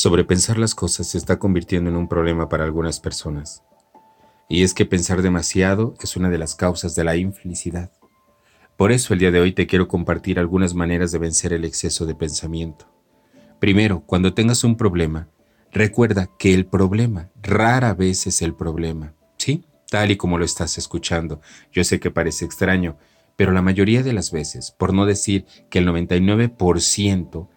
[0.00, 3.64] Sobrepensar las cosas se está convirtiendo en un problema para algunas personas.
[4.48, 7.90] Y es que pensar demasiado es una de las causas de la infelicidad.
[8.76, 12.06] Por eso el día de hoy te quiero compartir algunas maneras de vencer el exceso
[12.06, 12.86] de pensamiento.
[13.58, 15.30] Primero, cuando tengas un problema,
[15.72, 19.64] recuerda que el problema rara vez es el problema, ¿sí?
[19.90, 21.40] Tal y como lo estás escuchando.
[21.72, 22.98] Yo sé que parece extraño,
[23.34, 27.48] pero la mayoría de las veces, por no decir que el 99%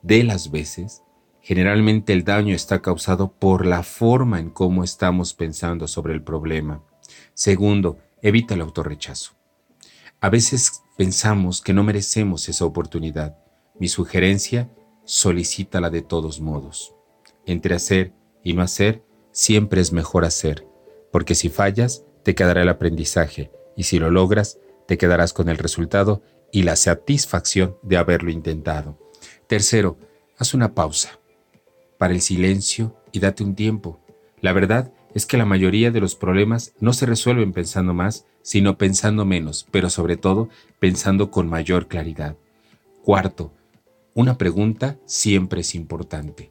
[0.00, 1.02] de las veces,
[1.42, 6.84] Generalmente el daño está causado por la forma en cómo estamos pensando sobre el problema.
[7.34, 9.32] Segundo, evita el autorrechazo.
[10.20, 13.36] A veces pensamos que no merecemos esa oportunidad.
[13.76, 14.70] Mi sugerencia,
[15.04, 16.94] solicítala de todos modos.
[17.44, 18.12] Entre hacer
[18.44, 20.64] y no hacer, siempre es mejor hacer,
[21.10, 25.58] porque si fallas, te quedará el aprendizaje, y si lo logras, te quedarás con el
[25.58, 26.22] resultado
[26.52, 28.96] y la satisfacción de haberlo intentado.
[29.48, 29.98] Tercero,
[30.38, 31.18] haz una pausa
[32.02, 34.00] para el silencio y date un tiempo.
[34.40, 38.76] La verdad es que la mayoría de los problemas no se resuelven pensando más, sino
[38.76, 40.48] pensando menos, pero sobre todo
[40.80, 42.36] pensando con mayor claridad.
[43.04, 43.52] Cuarto,
[44.14, 46.50] una pregunta siempre es importante.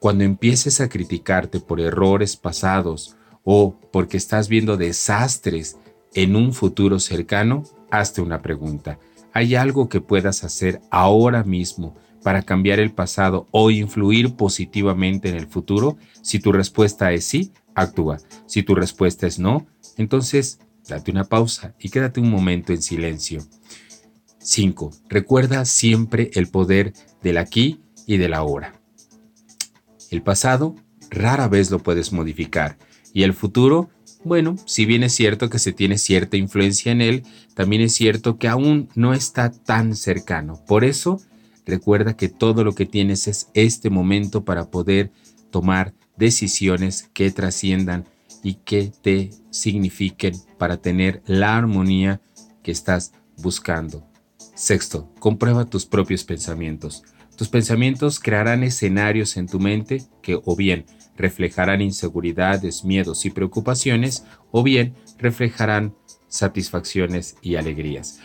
[0.00, 5.76] Cuando empieces a criticarte por errores pasados o porque estás viendo desastres
[6.14, 8.98] en un futuro cercano, hazte una pregunta.
[9.34, 15.36] ¿Hay algo que puedas hacer ahora mismo para cambiar el pasado o influir positivamente en
[15.36, 15.96] el futuro?
[16.22, 18.18] Si tu respuesta es sí, actúa.
[18.46, 19.66] Si tu respuesta es no,
[19.96, 23.42] entonces date una pausa y quédate un momento en silencio.
[24.38, 24.92] 5.
[25.08, 28.80] Recuerda siempre el poder del aquí y del ahora.
[30.10, 30.74] El pasado
[31.10, 32.78] rara vez lo puedes modificar
[33.12, 33.90] y el futuro,
[34.24, 37.22] bueno, si bien es cierto que se tiene cierta influencia en él,
[37.54, 40.64] también es cierto que aún no está tan cercano.
[40.66, 41.20] Por eso,
[41.68, 45.12] Recuerda que todo lo que tienes es este momento para poder
[45.50, 48.06] tomar decisiones que trasciendan
[48.42, 52.22] y que te signifiquen para tener la armonía
[52.62, 54.06] que estás buscando.
[54.54, 57.02] Sexto, comprueba tus propios pensamientos.
[57.36, 60.86] Tus pensamientos crearán escenarios en tu mente que o bien
[61.18, 65.94] reflejarán inseguridades, miedos y preocupaciones o bien reflejarán
[66.28, 68.16] satisfacciones y alegrías.